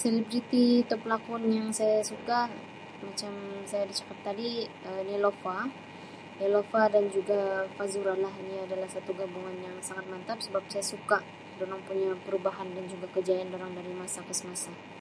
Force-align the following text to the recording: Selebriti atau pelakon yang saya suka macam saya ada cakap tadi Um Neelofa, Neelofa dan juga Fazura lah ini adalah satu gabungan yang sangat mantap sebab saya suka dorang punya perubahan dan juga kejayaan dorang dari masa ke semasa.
Selebriti 0.00 0.66
atau 0.84 0.96
pelakon 1.04 1.42
yang 1.56 1.68
saya 1.78 1.98
suka 2.12 2.40
macam 3.06 3.32
saya 3.68 3.80
ada 3.84 3.94
cakap 3.98 4.18
tadi 4.26 4.48
Um 4.86 5.00
Neelofa, 5.08 5.56
Neelofa 6.38 6.82
dan 6.94 7.04
juga 7.16 7.40
Fazura 7.76 8.14
lah 8.24 8.34
ini 8.42 8.54
adalah 8.66 8.88
satu 8.94 9.10
gabungan 9.20 9.56
yang 9.66 9.76
sangat 9.88 10.04
mantap 10.12 10.38
sebab 10.46 10.62
saya 10.72 10.84
suka 10.94 11.16
dorang 11.58 11.80
punya 11.88 12.10
perubahan 12.24 12.68
dan 12.76 12.84
juga 12.92 13.06
kejayaan 13.14 13.50
dorang 13.54 13.72
dari 13.78 13.92
masa 14.02 14.20
ke 14.28 14.32
semasa. 14.40 14.72